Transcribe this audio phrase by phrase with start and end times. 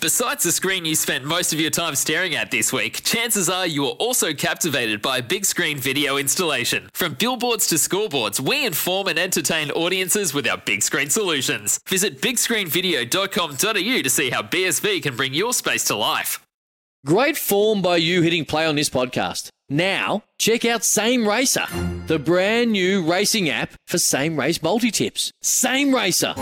[0.00, 3.66] Besides the screen you spent most of your time staring at this week, chances are
[3.66, 6.88] you were also captivated by a big screen video installation.
[6.92, 11.80] From billboards to scoreboards, we inform and entertain audiences with our big screen solutions.
[11.88, 16.46] Visit bigscreenvideo.com.au to see how BSV can bring your space to life.
[17.04, 19.48] Great form by you hitting play on this podcast.
[19.68, 21.66] Now, check out Same Racer,
[22.06, 25.32] the brand new racing app for same race multi tips.
[25.42, 26.34] Same Racer.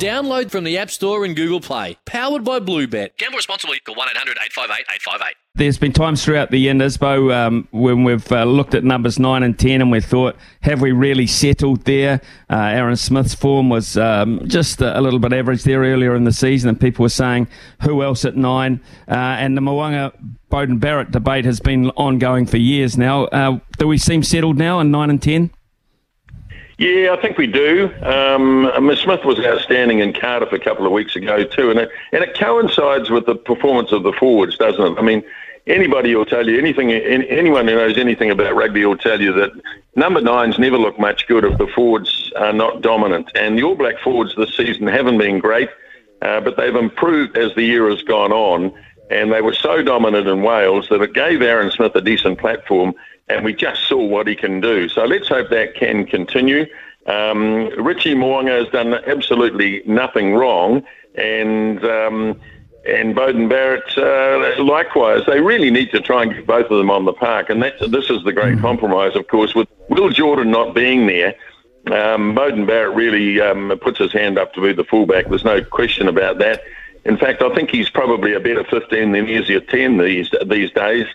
[0.00, 1.98] Download from the App Store and Google Play.
[2.06, 3.18] Powered by Bluebet.
[3.18, 3.80] Gamble responsibly.
[3.80, 5.34] Call 1 800 858 858.
[5.56, 9.42] There's been times throughout the year, Nisbo, um, when we've uh, looked at numbers 9
[9.42, 12.22] and 10 and we thought, have we really settled there?
[12.48, 16.32] Uh, Aaron Smith's form was um, just a little bit average there earlier in the
[16.32, 17.46] season, and people were saying,
[17.82, 18.80] who else at 9?
[19.06, 20.14] Uh, and the Mo'unga
[20.50, 23.24] Beauden Barrett debate has been ongoing for years now.
[23.24, 25.50] Uh, do we seem settled now in 9 and 10?
[26.80, 27.92] Yeah, I think we do.
[28.00, 31.90] Um, mean, Smith was outstanding in Cardiff a couple of weeks ago too, and it,
[32.10, 34.98] and it coincides with the performance of the forwards, doesn't it?
[34.98, 35.22] I mean,
[35.66, 36.90] anybody will tell you anything.
[36.90, 39.50] Anyone who knows anything about rugby will tell you that
[39.94, 43.30] number nines never look much good if the forwards are not dominant.
[43.34, 45.68] And All Black forwards this season haven't been great,
[46.22, 48.72] uh, but they've improved as the year has gone on.
[49.10, 52.94] And they were so dominant in Wales that it gave Aaron Smith a decent platform
[53.30, 54.88] and we just saw what he can do.
[54.88, 56.66] So let's hope that can continue.
[57.06, 60.82] Um, Richie Mo'unga has done absolutely nothing wrong,
[61.14, 62.40] and um,
[62.86, 65.22] and Beauden Barrett uh, likewise.
[65.26, 67.78] They really need to try and get both of them on the park, and that
[67.90, 68.60] this is the great mm-hmm.
[68.60, 71.34] compromise, of course, with Will Jordan not being there.
[71.86, 75.28] Um, Beauden Barrett really um, puts his hand up to be the fullback.
[75.28, 76.62] There's no question about that.
[77.06, 80.30] In fact, I think he's probably a better 15 than he is a 10 these
[80.46, 81.06] these days.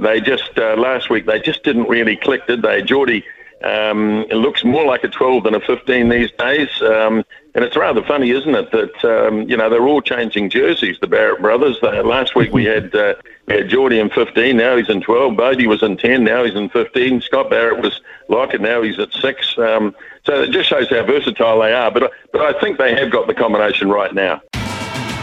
[0.00, 2.82] They just uh, last week they just didn't really click, did they?
[2.82, 3.24] Geordie
[3.64, 6.68] um, looks more like a 12 than a 15 these days.
[6.82, 7.24] Um,
[7.54, 10.98] and it's rather funny, isn't it, that um, you know they're all changing jerseys.
[11.00, 11.78] The Barrett brothers.
[11.82, 13.14] Uh, last week we had uh,
[13.46, 14.56] we had Geordie in 15.
[14.56, 15.36] Now he's in 12.
[15.36, 16.24] Bodie was in 10.
[16.24, 17.20] Now he's in 15.
[17.20, 18.60] Scott Barrett was like it.
[18.60, 19.56] Now he's at six.
[19.56, 19.94] Um,
[20.24, 21.90] so it just shows how versatile they are.
[21.90, 24.42] But but I think they have got the combination right now.